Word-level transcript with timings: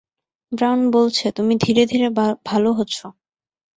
Brown 0.51 0.81
বলছে, 0.91 1.25
তুমি 1.31 1.53
ধীরে 1.57 1.83
ধীরে 1.85 2.07
ভাল 2.45 2.63
হচ্ছ। 2.71 2.97